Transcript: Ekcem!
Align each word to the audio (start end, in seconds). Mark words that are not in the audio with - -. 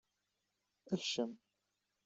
Ekcem! 0.93 1.31